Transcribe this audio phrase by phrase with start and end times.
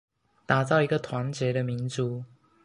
[0.47, 2.23] 打造一個團結的民主